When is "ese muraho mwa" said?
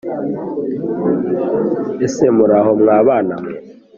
2.05-2.97